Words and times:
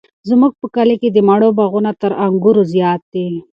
زموږ 0.29 0.51
په 0.61 0.67
کلي 0.75 0.95
کې 1.01 1.09
د 1.11 1.17
مڼو 1.27 1.49
باغونه 1.57 1.91
تر 2.01 2.11
انګورو 2.25 2.63
زیات 2.73 3.01
دي. 3.13 3.27